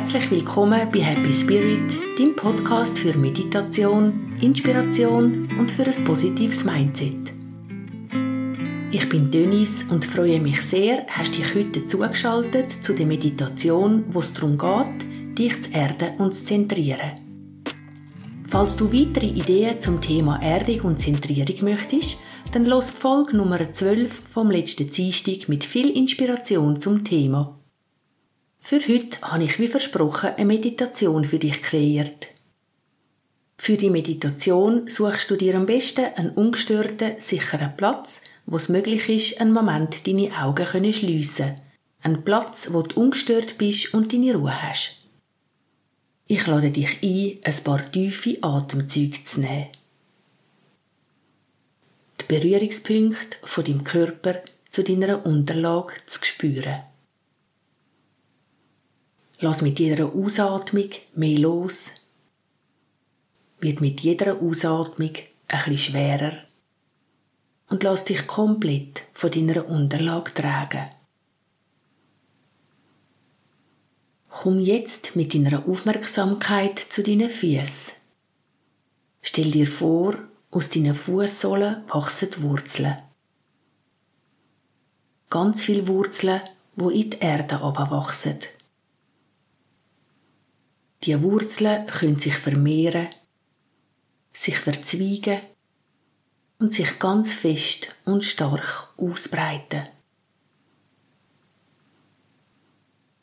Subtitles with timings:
[0.00, 7.34] Herzlich willkommen bei Happy Spirit, dem Podcast für Meditation, Inspiration und für ein positives Mindset.
[8.92, 14.20] Ich bin Dennis und freue mich sehr, hast dich heute zugeschaltet zu der Meditation, wo
[14.20, 17.20] es darum geht, dich zu erden und zu zentrieren.
[18.48, 22.16] Falls du weitere Ideen zum Thema Erdung und Zentrierung möchtest,
[22.52, 27.59] dann los Folge Nummer 12 vom letzten Dienstag mit viel Inspiration zum Thema.
[28.60, 32.28] Für heute habe ich wie versprochen eine Meditation für dich kreiert.
[33.58, 39.08] Für die Meditation suchst du dir am besten einen ungestörten, sicheren Platz, wo es möglich
[39.08, 41.60] ist, einen Moment deine Augen können schliessen.
[42.02, 45.00] Ein Platz, wo du ungestört bist und deine Ruhe hast.
[46.26, 49.66] Ich lade dich ein, ein paar tiefe Atemzüge zu nehmen.
[52.20, 54.36] Die Berührungspunkte von deinem Körper
[54.70, 56.84] zu deiner Unterlage zu spüren.
[59.42, 61.90] Lass mit jeder Ausatmung mehr los.
[63.58, 65.12] Wird mit jeder Ausatmung
[65.48, 66.32] ein schwerer.
[67.68, 70.90] Und lass dich komplett von deiner Unterlage tragen.
[74.28, 77.94] Komm jetzt mit deiner Aufmerksamkeit zu deinen Füßen.
[79.22, 80.16] Stell dir vor,
[80.50, 82.98] aus deinen Fußsohlen wachsen Wurzeln.
[85.30, 86.42] Ganz viele Wurzeln,
[86.76, 88.38] wo in die Erde wachsen.
[91.04, 93.08] Die Wurzeln können sich vermehren,
[94.32, 95.40] sich verzweigen
[96.58, 99.88] und sich ganz fest und stark ausbreiten.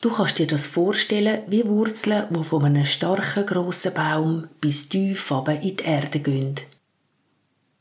[0.00, 5.30] Du kannst dir das vorstellen wie Wurzeln, die von einem starken grossen Baum bis tief
[5.30, 6.54] in die Erde gehen.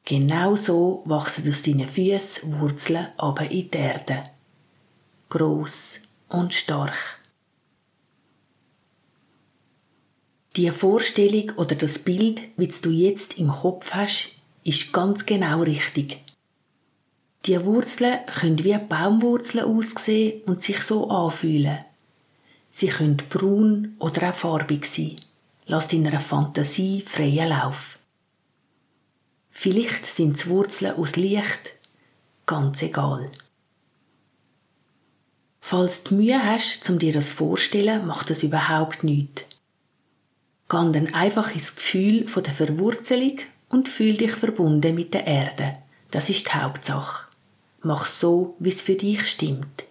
[0.06, 4.30] Genau so wachsen aus deinen Füßen Wurzeln aber in die Erde.
[5.30, 7.20] Gross und stark.
[10.58, 14.30] Die Vorstellung oder das Bild, wie du jetzt im Kopf hast,
[14.64, 16.20] ist ganz genau richtig.
[17.46, 21.86] Die Wurzeln können wie Baumwurzeln aussehen und sich so anfühlen.
[22.72, 25.18] Sie können braun oder auch farbig sein.
[25.68, 28.00] Lass deiner Fantasie freien Lauf.
[29.52, 31.74] Vielleicht sind es Wurzeln aus Licht,
[32.48, 33.30] ganz egal.
[35.62, 39.44] Falls du Mühe hast, um dir das vorzustellen, macht das überhaupt nichts.
[40.70, 43.40] Geh dann einfach ins Gefühl von der Verwurzelung
[43.70, 45.78] und fühl dich verbunden mit der Erde.
[46.12, 47.28] Das ist die Hauptsache.
[47.82, 49.86] Mach so, wie es für dich stimmt.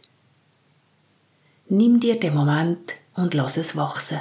[1.68, 4.20] Nimm dir den Moment und lass es wachsen.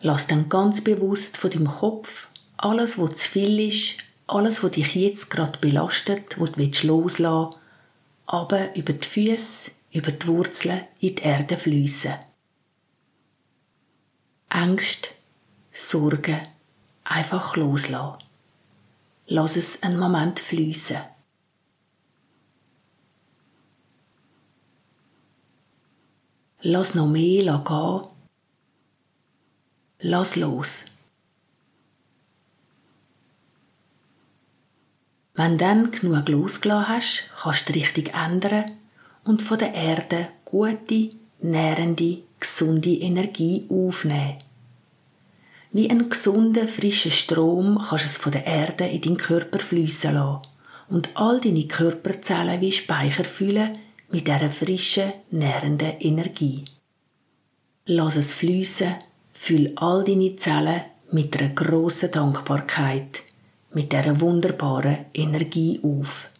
[0.00, 4.94] Lass dann ganz bewusst von deinem Kopf alles, was zu viel ist, alles, was dich
[4.94, 7.58] jetzt gerade belastet, was du loslassen willst,
[8.26, 12.14] aber über die Füße, über die Wurzeln in die Erde fließen.
[14.50, 15.14] Angst,
[15.72, 16.46] Sorgen
[17.04, 18.22] einfach loslassen.
[19.26, 20.98] Lass es einen Moment fließen.
[26.60, 28.10] Lass noch mehr gehen.
[30.00, 30.84] Lass los.
[35.34, 38.76] Wenn du dann genug losgelassen hast, kannst du die Richtung ändern
[39.26, 41.10] und von der Erde gute,
[41.40, 44.36] nährende, gesunde Energie aufnehmen.
[45.72, 50.14] Wie ein gesunder, frischer Strom kannst du es von der Erde in deinen Körper fließen
[50.14, 50.42] lassen
[50.88, 53.78] und all deine Körperzellen wie Speicher füllen
[54.10, 56.64] mit dieser frischen, nährenden Energie.
[57.84, 58.94] Lass es fließen,
[59.32, 63.22] füll all deine Zellen mit einer grossen Dankbarkeit,
[63.74, 66.30] mit dieser wunderbaren Energie auf.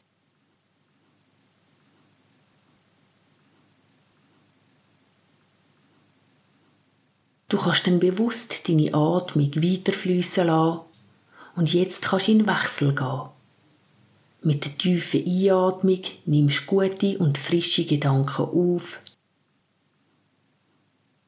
[7.48, 10.80] Du kannst dann bewusst deine Atmung weiterfließen lassen
[11.54, 13.28] und jetzt kannst du in Wechsel gehen.
[14.42, 19.00] Mit der tiefen Einatmung nimmst du gute und frische Gedanken auf.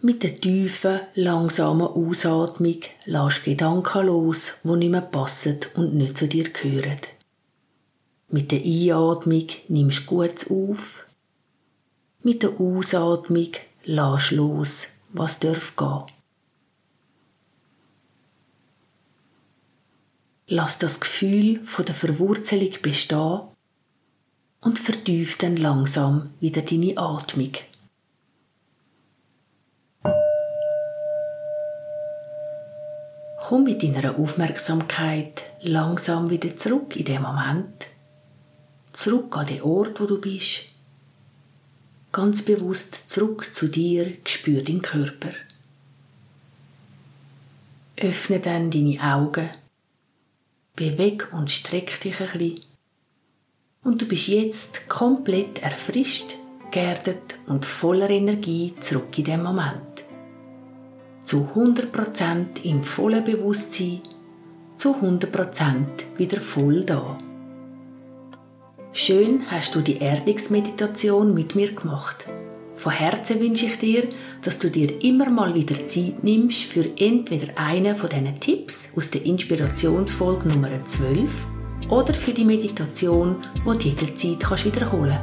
[0.00, 6.29] Mit der tiefen, langsamen Ausatmung lässt Gedanken los, die nicht mehr passen und nicht zu
[6.29, 7.00] dir gehören.
[8.29, 11.06] Mit der Einatmung nimmst du Gutes auf.
[12.23, 13.50] Mit der Ausatmung
[13.85, 16.05] lässt los, was darf gehen.
[20.47, 23.41] Lass das Gefühl von der Verwurzelung bestehen
[24.61, 27.53] und vertief dann langsam wieder deine Atmung.
[33.41, 37.87] Komm mit deiner Aufmerksamkeit langsam wieder zurück in den Moment,
[38.93, 40.78] zurück an den Ort, wo du bist
[42.13, 45.31] ganz bewusst zurück zu dir, spür deinen Körper.
[47.97, 49.51] Öffne dann deine Augen,
[50.77, 52.61] beweg und streck dich ein bisschen.
[53.83, 56.37] Und du bist jetzt komplett erfrischt,
[56.71, 60.05] geerdet und voller Energie zurück in den Moment.
[61.25, 64.01] Zu 100% im vollen Bewusstsein,
[64.77, 67.19] zu 100% wieder voll da.
[69.00, 72.27] Schön hast du die Erdungsmeditation mit mir gemacht.
[72.75, 74.03] Von Herzen wünsche ich dir,
[74.43, 79.09] dass du dir immer mal wieder Zeit nimmst für entweder einen von diesen Tipps aus
[79.09, 81.31] der Inspirationsfolge Nummer 12
[81.91, 85.21] oder für die Meditation, die du jederzeit kannst wiederholen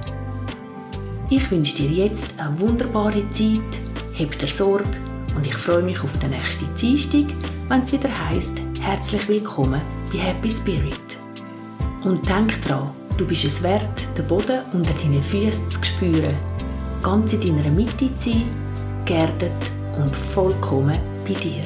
[1.29, 3.81] Ich wünsche dir jetzt eine wunderbare Zeit,
[4.17, 4.85] hab dir Sorge
[5.35, 7.25] und ich freue mich auf den nächsten Dienstag,
[7.67, 9.81] wenn es wieder heißt Herzlich willkommen
[10.13, 11.17] bei Happy Spirit.
[12.05, 13.81] Und denk dran, Du bist es wert,
[14.17, 16.35] den Boden unter deinen Füßen zu spüren,
[17.01, 18.43] ganz in deiner Mitte zu sein,
[19.05, 19.51] geerdet
[19.97, 21.63] und vollkommen bei dir.